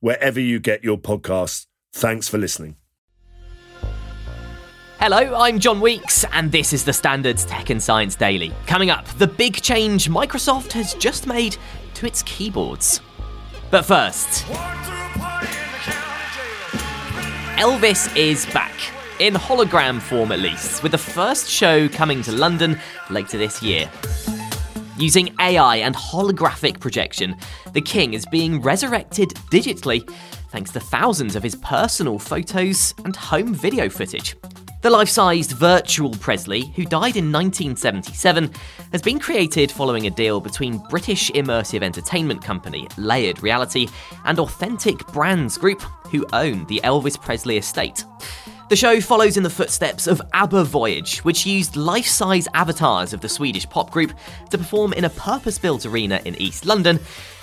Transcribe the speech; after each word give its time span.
wherever 0.00 0.40
you 0.40 0.58
get 0.58 0.82
your 0.82 0.98
podcasts. 0.98 1.66
Thanks 1.92 2.28
for 2.28 2.38
listening. 2.38 2.76
Hello, 4.98 5.34
I'm 5.34 5.58
John 5.58 5.80
Weeks, 5.80 6.26
and 6.32 6.52
this 6.52 6.74
is 6.74 6.84
the 6.84 6.92
Standards 6.92 7.46
Tech 7.46 7.70
and 7.70 7.82
Science 7.82 8.16
Daily. 8.16 8.52
Coming 8.66 8.90
up, 8.90 9.06
the 9.16 9.26
big 9.26 9.62
change 9.62 10.10
Microsoft 10.10 10.72
has 10.72 10.92
just 10.94 11.26
made 11.26 11.56
to 11.94 12.06
its 12.06 12.22
keyboards. 12.24 13.00
But 13.70 13.86
first, 13.86 14.44
Elvis 17.56 18.14
is 18.14 18.44
back. 18.52 18.74
In 19.20 19.34
hologram 19.34 20.00
form, 20.00 20.32
at 20.32 20.38
least, 20.38 20.82
with 20.82 20.92
the 20.92 20.98
first 20.98 21.48
show 21.48 21.88
coming 21.88 22.22
to 22.22 22.32
London 22.32 22.78
later 23.10 23.38
this 23.38 23.62
year. 23.62 23.90
Using 25.00 25.34
AI 25.40 25.76
and 25.76 25.96
holographic 25.96 26.78
projection, 26.78 27.34
the 27.72 27.80
King 27.80 28.12
is 28.12 28.26
being 28.26 28.60
resurrected 28.60 29.30
digitally 29.50 30.06
thanks 30.50 30.72
to 30.72 30.80
thousands 30.80 31.36
of 31.36 31.42
his 31.42 31.54
personal 31.54 32.18
photos 32.18 32.92
and 33.06 33.16
home 33.16 33.54
video 33.54 33.88
footage. 33.88 34.36
The 34.82 34.90
life 34.90 35.08
sized 35.08 35.52
virtual 35.52 36.10
Presley, 36.10 36.66
who 36.76 36.84
died 36.84 37.16
in 37.16 37.32
1977, 37.32 38.50
has 38.92 39.00
been 39.00 39.18
created 39.18 39.72
following 39.72 40.06
a 40.06 40.10
deal 40.10 40.38
between 40.38 40.82
British 40.90 41.30
immersive 41.30 41.82
entertainment 41.82 42.44
company 42.44 42.86
Layered 42.98 43.42
Reality 43.42 43.88
and 44.26 44.38
Authentic 44.38 45.06
Brands 45.14 45.56
Group, 45.56 45.80
who 46.10 46.26
own 46.34 46.66
the 46.66 46.82
Elvis 46.84 47.18
Presley 47.18 47.56
estate. 47.56 48.04
The 48.70 48.76
show 48.76 49.00
follows 49.00 49.36
in 49.36 49.42
the 49.42 49.50
footsteps 49.50 50.06
of 50.06 50.22
ABBA 50.32 50.62
Voyage, 50.62 51.18
which 51.24 51.44
used 51.44 51.74
life 51.74 52.06
size 52.06 52.46
avatars 52.54 53.12
of 53.12 53.20
the 53.20 53.28
Swedish 53.28 53.68
pop 53.68 53.90
group 53.90 54.12
to 54.50 54.58
perform 54.58 54.92
in 54.92 55.04
a 55.04 55.10
purpose 55.10 55.58
built 55.58 55.84
arena 55.84 56.20
in 56.24 56.40
East 56.40 56.64
London, 56.64 57.00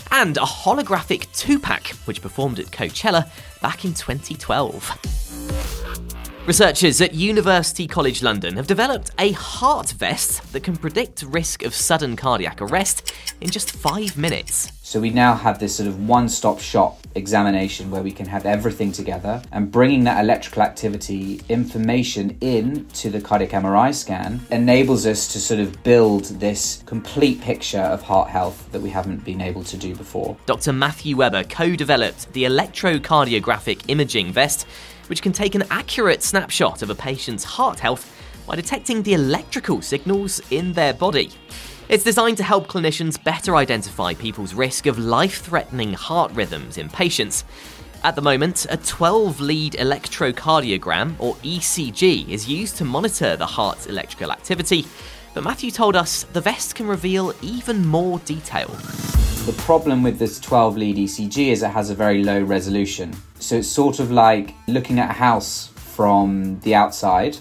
and 0.09 0.37
a 0.37 0.43
holographic 0.43 1.29
Tupac, 1.33 1.87
which 2.05 2.21
performed 2.21 2.59
at 2.59 2.67
Coachella 2.67 3.29
back 3.61 3.83
in 3.83 3.93
2012. 3.93 6.45
Researchers 6.47 7.01
at 7.01 7.13
University 7.13 7.87
College 7.87 8.23
London 8.23 8.55
have 8.55 8.67
developed 8.67 9.11
a 9.19 9.33
heart 9.33 9.91
vest 9.91 10.53
that 10.53 10.63
can 10.63 10.77
predict 10.77 11.23
risk 11.23 11.61
of 11.61 11.75
sudden 11.75 12.15
cardiac 12.15 12.61
arrest 12.61 13.11
in 13.41 13.49
just 13.49 13.73
five 13.73 14.17
minutes. 14.17 14.76
So 14.87 15.01
we 15.01 15.09
now 15.09 15.35
have 15.35 15.59
this 15.59 15.75
sort 15.75 15.89
of 15.89 16.07
one 16.07 16.29
stop 16.29 16.61
shop 16.61 17.05
examination 17.13 17.91
where 17.91 18.01
we 18.01 18.13
can 18.13 18.25
have 18.27 18.45
everything 18.45 18.93
together 18.93 19.41
and 19.51 19.69
bringing 19.69 20.05
that 20.05 20.23
electrical 20.23 20.61
activity 20.61 21.41
information 21.49 22.37
in 22.39 22.85
to 22.93 23.09
the 23.09 23.19
cardiac 23.19 23.49
MRI 23.49 23.93
scan 23.93 24.39
enables 24.49 25.05
us 25.05 25.27
to 25.33 25.41
sort 25.41 25.59
of 25.59 25.83
build 25.83 26.23
this 26.39 26.83
complete 26.85 27.41
picture 27.41 27.81
of 27.81 28.01
heart 28.01 28.29
health 28.29 28.71
that 28.71 28.81
we 28.81 28.89
haven't 28.89 29.25
been 29.25 29.41
able 29.41 29.65
to 29.65 29.75
do 29.75 29.93
before. 29.93 30.37
Dr. 30.45 30.71
Matthew 30.71 31.17
Webber 31.17 31.43
co 31.43 31.75
developed 31.75 32.31
the 32.31 32.45
electrocardiographic 32.45 33.89
imaging 33.89 34.31
vest 34.31 34.65
which 35.07 35.21
can 35.21 35.33
take 35.33 35.53
an 35.53 35.63
accurate 35.69 36.23
snapshot 36.23 36.81
of 36.81 36.89
a 36.89 36.95
patient's 36.95 37.43
heart 37.43 37.81
health 37.81 38.09
by 38.47 38.55
detecting 38.55 39.03
the 39.03 39.15
electrical 39.15 39.81
signals 39.81 40.39
in 40.49 40.71
their 40.71 40.93
body. 40.93 41.29
It's 41.89 42.03
designed 42.03 42.35
to 42.35 42.43
help 42.43 42.67
clinicians 42.67 43.23
better 43.23 43.55
identify 43.55 44.13
people's 44.13 44.53
risk 44.53 44.87
of 44.87 44.99
life 44.99 45.41
threatening 45.41 45.93
heart 45.93 46.33
rhythms 46.33 46.77
in 46.77 46.89
patients. 46.89 47.45
At 48.03 48.17
the 48.17 48.21
moment, 48.21 48.67
a 48.69 48.75
12 48.75 49.39
lead 49.39 49.73
electrocardiogram, 49.73 51.15
or 51.17 51.35
ECG, 51.35 52.27
is 52.27 52.45
used 52.45 52.75
to 52.77 52.83
monitor 52.83 53.37
the 53.37 53.45
heart's 53.45 53.85
electrical 53.85 54.33
activity, 54.33 54.85
but 55.33 55.45
Matthew 55.45 55.71
told 55.71 55.95
us 55.95 56.23
the 56.23 56.41
vest 56.41 56.75
can 56.75 56.87
reveal 56.87 57.33
even 57.41 57.87
more 57.87 58.19
detail. 58.19 58.67
The 59.45 59.55
problem 59.57 60.03
with 60.03 60.19
this 60.19 60.41
12 60.41 60.75
lead 60.75 60.97
ECG 60.97 61.53
is 61.53 61.63
it 61.63 61.69
has 61.69 61.89
a 61.89 61.95
very 61.95 62.21
low 62.21 62.43
resolution. 62.43 63.15
So 63.39 63.59
it's 63.59 63.69
sort 63.69 64.01
of 64.01 64.11
like 64.11 64.53
looking 64.67 64.99
at 64.99 65.11
a 65.11 65.13
house 65.13 65.67
from 65.67 66.59
the 66.63 66.75
outside 66.75 67.37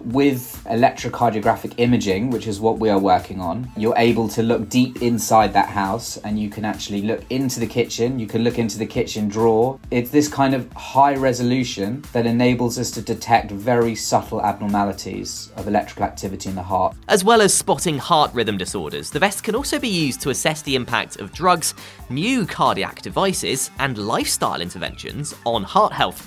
with 0.00 0.62
electrocardiographic 0.66 1.74
imaging, 1.78 2.30
which 2.30 2.46
is 2.46 2.60
what 2.60 2.78
we 2.78 2.88
are 2.88 2.98
working 2.98 3.40
on, 3.40 3.70
you're 3.76 3.96
able 3.96 4.28
to 4.28 4.42
look 4.42 4.68
deep 4.68 5.02
inside 5.02 5.52
that 5.52 5.68
house 5.68 6.16
and 6.18 6.38
you 6.38 6.48
can 6.48 6.64
actually 6.64 7.02
look 7.02 7.24
into 7.30 7.60
the 7.60 7.66
kitchen. 7.66 8.18
You 8.18 8.26
can 8.26 8.44
look 8.44 8.58
into 8.58 8.78
the 8.78 8.86
kitchen 8.86 9.28
drawer. 9.28 9.78
It's 9.90 10.10
this 10.10 10.28
kind 10.28 10.54
of 10.54 10.72
high 10.72 11.14
resolution 11.14 12.04
that 12.12 12.26
enables 12.26 12.78
us 12.78 12.90
to 12.92 13.02
detect 13.02 13.50
very 13.50 13.94
subtle 13.94 14.42
abnormalities 14.42 15.50
of 15.56 15.68
electrical 15.68 16.04
activity 16.04 16.48
in 16.48 16.54
the 16.54 16.62
heart. 16.62 16.96
As 17.08 17.24
well 17.24 17.40
as 17.40 17.52
spotting 17.54 17.98
heart 17.98 18.32
rhythm 18.34 18.58
disorders, 18.58 19.10
the 19.10 19.18
vest 19.18 19.42
can 19.44 19.54
also 19.54 19.78
be 19.78 19.88
used 19.88 20.20
to 20.22 20.30
assess 20.30 20.62
the 20.62 20.74
impact 20.74 21.16
of 21.16 21.32
drugs, 21.32 21.74
new 22.10 22.46
cardiac 22.46 23.02
devices, 23.02 23.70
and 23.78 23.98
lifestyle 23.98 24.60
interventions 24.60 25.34
on 25.44 25.62
heart 25.62 25.92
health. 25.92 26.26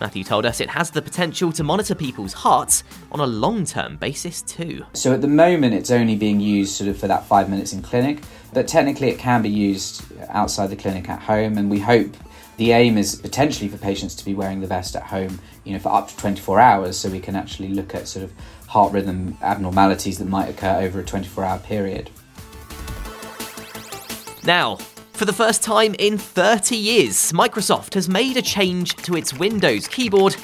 Matthew 0.00 0.24
told 0.24 0.44
us 0.44 0.60
it 0.60 0.68
has 0.68 0.90
the 0.90 1.00
potential 1.00 1.50
to 1.52 1.64
monitor 1.64 1.94
people's 1.94 2.34
hearts 2.34 2.84
on 3.10 3.20
a 3.20 3.26
long 3.26 3.64
term 3.64 3.96
basis 3.96 4.42
too. 4.42 4.84
So 4.92 5.12
at 5.12 5.22
the 5.22 5.28
moment, 5.28 5.74
it's 5.74 5.90
only 5.90 6.16
being 6.16 6.38
used 6.40 6.74
sort 6.74 6.90
of 6.90 6.98
for 6.98 7.08
that 7.08 7.24
five 7.26 7.48
minutes 7.48 7.72
in 7.72 7.80
clinic, 7.82 8.22
but 8.52 8.68
technically 8.68 9.08
it 9.08 9.18
can 9.18 9.40
be 9.42 9.48
used 9.48 10.04
outside 10.28 10.68
the 10.68 10.76
clinic 10.76 11.08
at 11.08 11.20
home, 11.20 11.58
and 11.58 11.70
we 11.70 11.80
hope. 11.80 12.14
The 12.58 12.72
aim 12.72 12.96
is 12.96 13.16
potentially 13.16 13.68
for 13.68 13.76
patients 13.76 14.14
to 14.14 14.24
be 14.24 14.32
wearing 14.32 14.60
the 14.60 14.66
vest 14.66 14.96
at 14.96 15.02
home, 15.02 15.38
you 15.64 15.74
know, 15.74 15.78
for 15.78 15.90
up 15.90 16.08
to 16.08 16.16
24 16.16 16.58
hours, 16.58 16.96
so 16.96 17.10
we 17.10 17.20
can 17.20 17.36
actually 17.36 17.68
look 17.68 17.94
at 17.94 18.08
sort 18.08 18.24
of 18.24 18.32
heart 18.66 18.94
rhythm 18.94 19.36
abnormalities 19.42 20.16
that 20.18 20.24
might 20.24 20.48
occur 20.48 20.78
over 20.80 21.00
a 21.00 21.04
24 21.04 21.44
hour 21.44 21.58
period. 21.58 22.08
Now, 24.42 24.78
for 25.16 25.24
the 25.24 25.32
first 25.32 25.62
time 25.62 25.94
in 25.98 26.18
30 26.18 26.76
years, 26.76 27.32
Microsoft 27.32 27.94
has 27.94 28.06
made 28.06 28.36
a 28.36 28.42
change 28.42 28.94
to 28.96 29.16
its 29.16 29.32
Windows 29.32 29.88
keyboard. 29.88 30.36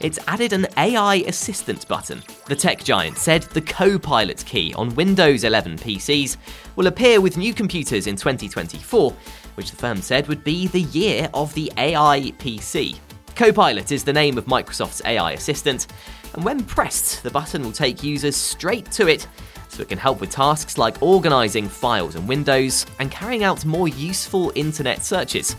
It's 0.00 0.18
added 0.28 0.52
an 0.52 0.66
AI 0.76 1.24
assistant 1.26 1.88
button. 1.88 2.22
The 2.44 2.54
tech 2.54 2.84
giant 2.84 3.16
said 3.16 3.44
the 3.44 3.62
Copilot 3.62 4.44
key 4.44 4.74
on 4.74 4.94
Windows 4.94 5.44
11 5.44 5.78
PCs 5.78 6.36
will 6.76 6.88
appear 6.88 7.22
with 7.22 7.38
new 7.38 7.54
computers 7.54 8.06
in 8.06 8.16
2024, 8.16 9.16
which 9.54 9.70
the 9.70 9.76
firm 9.76 10.02
said 10.02 10.28
would 10.28 10.44
be 10.44 10.66
the 10.66 10.82
year 10.82 11.30
of 11.32 11.54
the 11.54 11.72
AI 11.78 12.32
PC. 12.38 12.98
Copilot 13.34 13.92
is 13.92 14.04
the 14.04 14.12
name 14.12 14.36
of 14.36 14.44
Microsoft's 14.44 15.00
AI 15.06 15.32
assistant, 15.32 15.86
and 16.34 16.44
when 16.44 16.62
pressed, 16.64 17.22
the 17.22 17.30
button 17.30 17.62
will 17.62 17.72
take 17.72 18.02
users 18.02 18.36
straight 18.36 18.90
to 18.90 19.08
it 19.08 19.26
so 19.68 19.82
it 19.82 19.88
can 19.88 19.98
help 19.98 20.20
with 20.20 20.30
tasks 20.30 20.78
like 20.78 21.02
organising 21.02 21.68
files 21.68 22.14
and 22.14 22.28
windows 22.28 22.86
and 22.98 23.10
carrying 23.10 23.44
out 23.44 23.64
more 23.64 23.88
useful 23.88 24.52
internet 24.54 25.04
searches. 25.04 25.54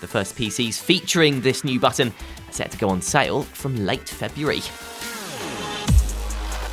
The 0.00 0.06
first 0.06 0.34
PCs 0.36 0.80
featuring 0.80 1.40
this 1.40 1.62
new 1.62 1.78
button 1.78 2.08
are 2.08 2.52
set 2.52 2.70
to 2.70 2.78
go 2.78 2.88
on 2.88 3.02
sale 3.02 3.42
from 3.42 3.84
late 3.86 4.08
February. 4.08 4.62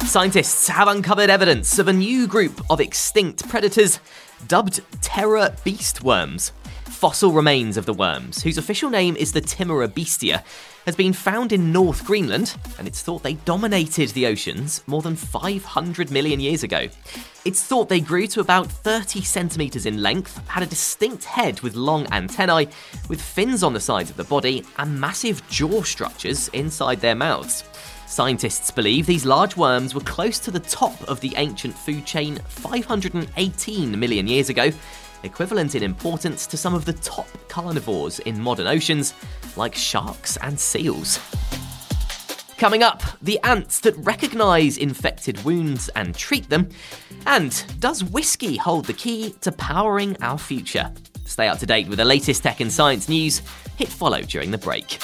Scientists 0.05 0.69
have 0.69 0.87
uncovered 0.87 1.29
evidence 1.29 1.79
of 1.79 1.89
a 1.89 1.93
new 1.93 2.27
group 2.27 2.61
of 2.69 2.79
extinct 2.79 3.47
predators 3.49 3.99
dubbed 4.47 4.79
terror 5.01 5.53
beast 5.65 6.01
worms. 6.01 6.53
Fossil 6.97 7.31
remains 7.31 7.77
of 7.77 7.85
the 7.85 7.93
worms, 7.93 8.41
whose 8.41 8.57
official 8.57 8.89
name 8.89 9.15
is 9.17 9.31
the 9.31 9.39
Timorebestia, 9.39 10.43
has 10.87 10.95
been 10.95 11.13
found 11.13 11.51
in 11.51 11.71
North 11.71 12.03
Greenland, 12.03 12.57
and 12.79 12.87
it's 12.87 13.03
thought 13.03 13.21
they 13.21 13.33
dominated 13.33 14.09
the 14.09 14.25
oceans 14.25 14.81
more 14.87 15.03
than 15.03 15.15
500 15.15 16.09
million 16.09 16.39
years 16.39 16.63
ago. 16.63 16.87
It's 17.45 17.61
thought 17.61 17.87
they 17.87 17.99
grew 17.99 18.25
to 18.25 18.39
about 18.39 18.71
30 18.71 19.21
centimetres 19.21 19.85
in 19.85 20.01
length, 20.01 20.41
had 20.47 20.63
a 20.63 20.65
distinct 20.65 21.23
head 21.23 21.61
with 21.61 21.75
long 21.75 22.11
antennae, 22.11 22.67
with 23.09 23.21
fins 23.21 23.61
on 23.61 23.73
the 23.73 23.79
sides 23.79 24.09
of 24.09 24.17
the 24.17 24.23
body, 24.23 24.65
and 24.79 24.99
massive 24.99 25.47
jaw 25.49 25.83
structures 25.83 26.47
inside 26.47 26.99
their 26.99 27.13
mouths. 27.13 27.63
Scientists 28.07 28.71
believe 28.71 29.05
these 29.05 29.25
large 29.25 29.55
worms 29.55 29.93
were 29.93 30.01
close 30.01 30.39
to 30.39 30.49
the 30.49 30.61
top 30.61 30.99
of 31.07 31.19
the 31.19 31.33
ancient 31.35 31.75
food 31.75 32.07
chain 32.07 32.37
518 32.47 33.99
million 33.99 34.25
years 34.25 34.49
ago, 34.49 34.71
equivalent 35.23 35.75
in 35.75 35.83
importance 35.83 36.47
to 36.47 36.57
some 36.57 36.73
of 36.73 36.85
the 36.85 36.93
top 36.93 37.27
carnivores 37.47 38.19
in 38.19 38.41
modern 38.41 38.67
oceans, 38.67 39.13
like 39.55 39.75
sharks 39.75 40.37
and 40.37 40.59
seals. 40.59 41.19
Coming 42.57 42.81
up, 42.81 43.03
the 43.21 43.39
ants 43.43 43.81
that 43.81 43.95
recognise 43.97 44.77
infected 44.77 45.43
wounds 45.45 45.89
and 45.89 46.15
treat 46.15 46.49
them. 46.49 46.69
And 47.27 47.63
does 47.79 48.03
whiskey 48.03 48.57
hold 48.57 48.85
the 48.85 48.93
key 48.93 49.35
to 49.41 49.51
powering 49.51 50.17
our 50.23 50.39
future? 50.39 50.91
Stay 51.25 51.47
up 51.47 51.59
to 51.59 51.67
date 51.67 51.87
with 51.87 51.99
the 51.99 52.05
latest 52.05 52.41
tech 52.41 52.59
and 52.59 52.71
science 52.71 53.07
news. 53.07 53.43
Hit 53.77 53.89
follow 53.89 54.21
during 54.21 54.49
the 54.49 54.57
break. 54.57 54.99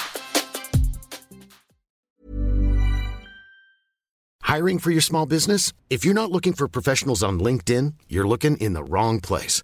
Hiring 4.41 4.79
for 4.79 4.91
your 4.91 5.01
small 5.01 5.25
business? 5.25 5.73
If 5.89 6.03
you're 6.05 6.13
not 6.13 6.31
looking 6.31 6.53
for 6.53 6.67
professionals 6.67 7.23
on 7.23 7.39
LinkedIn, 7.39 7.93
you're 8.07 8.27
looking 8.27 8.57
in 8.57 8.73
the 8.73 8.83
wrong 8.83 9.19
place. 9.19 9.63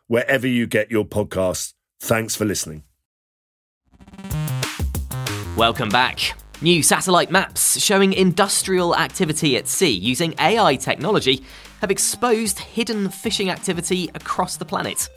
wherever 0.11 0.45
you 0.45 0.67
get 0.67 0.91
your 0.91 1.05
podcasts. 1.05 1.73
Thanks 2.01 2.35
for 2.35 2.43
listening. 2.43 2.83
Welcome 5.55 5.87
back. 5.87 6.33
New 6.61 6.83
satellite 6.83 7.31
maps 7.31 7.79
showing 7.79 8.11
industrial 8.11 8.93
activity 8.93 9.55
at 9.55 9.69
sea 9.69 9.91
using 9.91 10.35
AI 10.37 10.75
technology 10.75 11.45
have 11.79 11.91
exposed 11.91 12.59
hidden 12.59 13.07
fishing 13.07 13.49
activity 13.49 14.09
across 14.13 14.57
the 14.57 14.65
planet. 14.65 15.07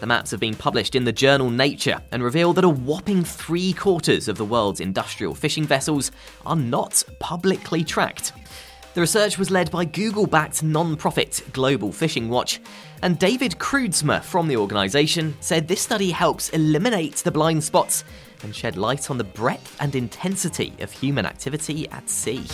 The 0.00 0.06
maps 0.06 0.30
have 0.32 0.40
been 0.40 0.54
published 0.54 0.94
in 0.94 1.04
the 1.04 1.12
journal 1.12 1.48
Nature 1.48 2.02
and 2.12 2.22
reveal 2.22 2.52
that 2.52 2.64
a 2.64 2.68
whopping 2.68 3.24
three 3.24 3.72
quarters 3.72 4.28
of 4.28 4.36
the 4.36 4.44
world's 4.44 4.80
industrial 4.80 5.34
fishing 5.34 5.64
vessels 5.64 6.12
are 6.44 6.56
not 6.56 7.02
publicly 7.20 7.84
tracked. 7.84 8.32
The 8.94 9.00
research 9.00 9.38
was 9.38 9.50
led 9.50 9.70
by 9.70 9.86
Google 9.86 10.26
backed 10.26 10.62
non 10.62 10.96
profit 10.96 11.42
Global 11.54 11.92
Fishing 11.92 12.28
Watch, 12.28 12.60
and 13.00 13.18
David 13.18 13.52
Kroodsma 13.52 14.22
from 14.22 14.48
the 14.48 14.58
organisation 14.58 15.34
said 15.40 15.66
this 15.66 15.80
study 15.80 16.10
helps 16.10 16.50
eliminate 16.50 17.16
the 17.16 17.30
blind 17.30 17.64
spots 17.64 18.04
and 18.42 18.54
shed 18.54 18.76
light 18.76 19.10
on 19.10 19.16
the 19.16 19.24
breadth 19.24 19.78
and 19.80 19.94
intensity 19.94 20.74
of 20.80 20.92
human 20.92 21.24
activity 21.24 21.88
at 21.88 22.10
sea. 22.10 22.44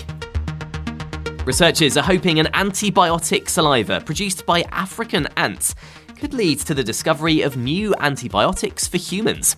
Researchers 1.44 1.96
are 1.96 2.05
hoping 2.05 2.38
an 2.38 2.46
antibiotic 2.55 3.49
saliva 3.49 4.00
produced 4.00 4.46
by 4.46 4.62
African 4.70 5.26
ants 5.37 5.75
could 6.20 6.35
lead 6.35 6.61
to 6.61 6.75
the 6.75 6.85
discovery 6.85 7.43
of 7.43 7.56
new 7.56 7.96
antibiotics 7.99 8.87
for 8.87 8.99
humans. 8.99 9.56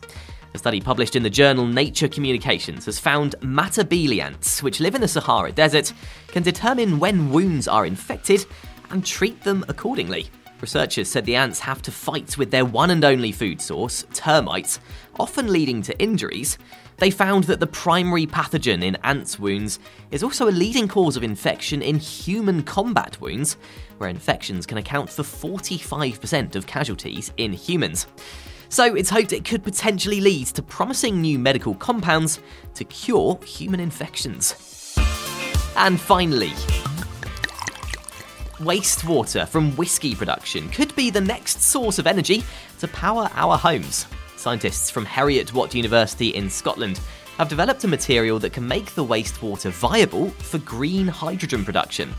A 0.53 0.59
study 0.59 0.81
published 0.81 1.15
in 1.15 1.23
the 1.23 1.31
journal 1.31 1.65
Nature 1.65 2.09
Communications 2.09 2.85
has 2.87 2.99
found 2.99 3.37
Matabele 3.41 4.21
ants, 4.21 4.65
which 4.65 4.81
live 4.81 4.97
in 4.97 5.01
the 5.01 5.07
Sahara 5.07 5.53
Desert, 5.53 5.93
can 6.27 6.43
determine 6.43 6.99
when 6.99 7.31
wounds 7.31 7.69
are 7.69 7.87
infected 7.87 8.45
and 8.91 9.07
treat 9.07 9.41
them 9.45 9.65
accordingly. 9.69 10.29
Researchers 10.61 11.09
said 11.09 11.25
the 11.25 11.37
ants 11.37 11.61
have 11.61 11.81
to 11.83 11.93
fight 11.93 12.37
with 12.37 12.51
their 12.51 12.65
one 12.65 12.91
and 12.91 13.05
only 13.05 13.31
food 13.31 13.63
source, 13.63 14.05
termites, 14.13 14.81
often 15.21 15.53
leading 15.53 15.83
to 15.83 15.99
injuries. 16.01 16.59
They 16.97 17.13
found 17.13 17.45
that 17.45 17.61
the 17.61 17.67
primary 17.69 18.27
pathogen 18.27 18.83
in 18.83 18.97
ants' 18.97 19.39
wounds 19.39 19.79
is 20.11 20.25
also 20.25 20.49
a 20.49 20.51
leading 20.51 20.89
cause 20.89 21.17
of 21.17 21.23
infection 21.23 21.81
in 21.81 21.99
human 22.01 22.65
combat 22.65 23.21
wounds, 23.21 23.57
where 23.99 24.11
infections 24.11 24.67
can 24.67 24.79
account 24.79 25.11
for 25.11 25.23
45% 25.23 26.57
of 26.57 26.67
casualties 26.67 27.33
in 27.37 27.53
humans. 27.53 28.09
So 28.71 28.95
it's 28.95 29.11
hoped 29.11 29.33
it 29.33 29.45
could 29.45 29.65
potentially 29.65 30.21
lead 30.21 30.47
to 30.49 30.63
promising 30.63 31.21
new 31.21 31.41
medical 31.41 31.75
compounds 31.75 32.39
to 32.75 32.85
cure 32.85 33.39
human 33.45 33.81
infections. 33.81 34.95
And 35.77 36.01
finally, 36.01 36.53
wastewater 38.59 39.49
from 39.49 39.73
whiskey 39.73 40.15
production 40.15 40.69
could 40.69 40.95
be 40.95 41.11
the 41.11 41.21
next 41.21 41.63
source 41.63 41.99
of 41.99 42.07
energy 42.07 42.45
to 42.79 42.87
power 42.89 43.29
our 43.35 43.59
homes. 43.59 44.07
Scientists 44.37 44.89
from 44.89 45.05
Heriot 45.05 45.53
Watt 45.53 45.75
University 45.75 46.29
in 46.29 46.49
Scotland 46.49 47.01
have 47.39 47.49
developed 47.49 47.83
a 47.83 47.89
material 47.89 48.39
that 48.39 48.53
can 48.53 48.69
make 48.69 48.95
the 48.95 49.05
wastewater 49.05 49.71
viable 49.71 50.31
for 50.31 50.59
green 50.59 51.09
hydrogen 51.09 51.65
production. 51.65 52.15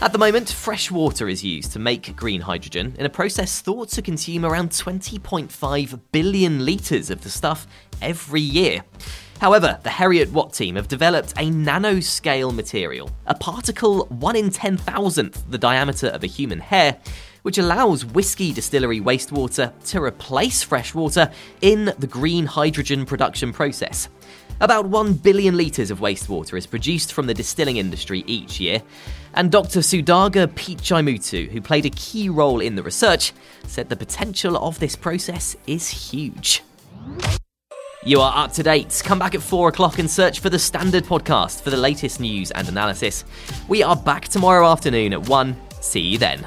At 0.00 0.12
the 0.12 0.18
moment, 0.18 0.50
fresh 0.50 0.90
water 0.90 1.28
is 1.28 1.44
used 1.44 1.72
to 1.72 1.78
make 1.78 2.14
green 2.16 2.42
hydrogen 2.42 2.94
in 2.98 3.06
a 3.06 3.10
process 3.10 3.60
thought 3.60 3.88
to 3.90 4.02
consume 4.02 4.44
around 4.44 4.70
20.5 4.70 6.00
billion 6.12 6.66
litres 6.66 7.10
of 7.10 7.22
the 7.22 7.30
stuff 7.30 7.66
every 8.02 8.40
year. 8.40 8.84
However, 9.40 9.78
the 9.82 9.90
Heriot 9.90 10.30
Watt 10.32 10.52
team 10.52 10.76
have 10.76 10.88
developed 10.88 11.32
a 11.32 11.50
nanoscale 11.50 12.54
material, 12.54 13.10
a 13.26 13.34
particle 13.34 14.06
1 14.06 14.36
in 14.36 14.50
10,000th 14.50 15.50
the 15.50 15.58
diameter 15.58 16.08
of 16.08 16.22
a 16.24 16.28
human 16.28 16.60
hair, 16.60 16.98
which 17.42 17.58
allows 17.58 18.04
whiskey 18.04 18.52
distillery 18.52 19.00
wastewater 19.00 19.72
to 19.86 20.02
replace 20.02 20.62
fresh 20.62 20.94
water 20.94 21.30
in 21.60 21.92
the 21.98 22.06
green 22.06 22.46
hydrogen 22.46 23.06
production 23.06 23.52
process. 23.52 24.08
About 24.60 24.86
1 24.86 25.14
billion 25.14 25.56
litres 25.56 25.90
of 25.90 26.00
wastewater 26.00 26.56
is 26.56 26.66
produced 26.66 27.12
from 27.12 27.26
the 27.26 27.34
distilling 27.34 27.76
industry 27.76 28.22
each 28.26 28.60
year, 28.60 28.82
and 29.34 29.50
Dr. 29.50 29.80
Sudhagar 29.80 30.46
Pitchaimuthu, 30.46 31.50
who 31.50 31.60
played 31.60 31.86
a 31.86 31.90
key 31.90 32.28
role 32.28 32.60
in 32.60 32.76
the 32.76 32.82
research, 32.82 33.32
said 33.66 33.88
the 33.88 33.96
potential 33.96 34.56
of 34.56 34.78
this 34.78 34.94
process 34.94 35.56
is 35.66 35.88
huge. 35.88 36.62
You 38.06 38.20
are 38.20 38.44
up 38.44 38.52
to 38.52 38.62
date. 38.62 39.02
Come 39.04 39.18
back 39.18 39.34
at 39.34 39.42
4 39.42 39.70
o'clock 39.70 39.98
and 39.98 40.10
search 40.10 40.40
for 40.40 40.50
the 40.50 40.58
Standard 40.58 41.04
Podcast 41.04 41.62
for 41.62 41.70
the 41.70 41.76
latest 41.76 42.20
news 42.20 42.50
and 42.50 42.68
analysis. 42.68 43.24
We 43.66 43.82
are 43.82 43.96
back 43.96 44.28
tomorrow 44.28 44.68
afternoon 44.68 45.14
at 45.14 45.26
1. 45.26 45.56
See 45.80 46.00
you 46.00 46.18
then. 46.18 46.46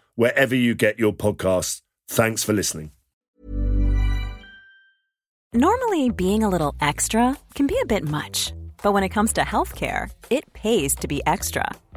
wherever 0.15 0.55
you 0.55 0.75
get 0.75 0.99
your 0.99 1.13
podcasts. 1.13 1.81
Thanks 2.07 2.43
for 2.43 2.53
listening. 2.53 2.91
Normally, 5.53 6.09
being 6.09 6.43
a 6.43 6.49
little 6.49 6.75
extra 6.79 7.35
can 7.55 7.67
be 7.67 7.77
a 7.81 7.85
bit 7.85 8.07
much, 8.07 8.53
but 8.81 8.93
when 8.93 9.03
it 9.03 9.09
comes 9.09 9.33
to 9.33 9.41
healthcare, 9.41 10.09
it 10.29 10.53
pays 10.53 10.95
to 10.95 11.07
be 11.09 11.21
extra. 11.25 11.65